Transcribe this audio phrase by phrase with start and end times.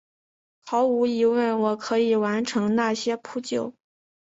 [0.65, 3.75] 毫无疑问我可以完成那些扑救！